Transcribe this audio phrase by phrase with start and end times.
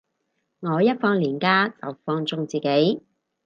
[0.61, 3.05] 我一放連假就放縱自己